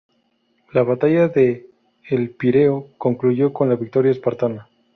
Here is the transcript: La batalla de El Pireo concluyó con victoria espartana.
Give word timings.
La 0.73 0.81
batalla 0.81 1.27
de 1.27 1.69
El 2.09 2.31
Pireo 2.31 2.87
concluyó 2.97 3.53
con 3.53 3.69
victoria 3.79 4.11
espartana. 4.11 4.67